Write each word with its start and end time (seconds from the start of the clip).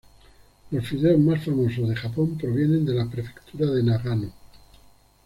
Los 0.71 0.87
fideos 0.89 1.19
más 1.19 1.45
famosos 1.45 1.87
de 1.87 1.95
Japón 1.95 2.35
provienen 2.35 2.83
de 2.83 2.95
la 2.95 3.07
Prefectura 3.07 3.67
de 3.67 3.83
Nagano. 3.83 4.33